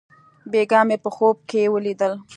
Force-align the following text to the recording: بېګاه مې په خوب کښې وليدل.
بېګاه 0.51 0.85
مې 0.87 0.97
په 1.03 1.09
خوب 1.15 1.35
کښې 1.49 1.63
وليدل. 1.73 2.13